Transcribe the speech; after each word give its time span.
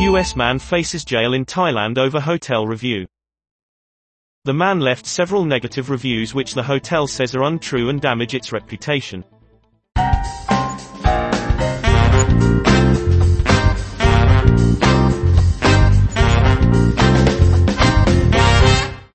U.S. 0.00 0.34
man 0.34 0.58
faces 0.58 1.04
jail 1.04 1.34
in 1.34 1.44
Thailand 1.44 1.98
over 1.98 2.20
hotel 2.20 2.66
review. 2.66 3.06
The 4.44 4.54
man 4.54 4.80
left 4.80 5.04
several 5.04 5.44
negative 5.44 5.90
reviews 5.90 6.32
which 6.32 6.54
the 6.54 6.62
hotel 6.62 7.06
says 7.06 7.34
are 7.34 7.42
untrue 7.42 7.90
and 7.90 8.00
damage 8.00 8.34
its 8.34 8.50
reputation. 8.50 9.24